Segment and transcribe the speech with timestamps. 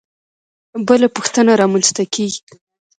[0.87, 2.41] بله پوښتنه رامنځته کېږي.